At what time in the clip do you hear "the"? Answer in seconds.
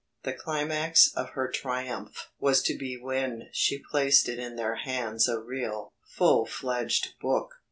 0.23-0.33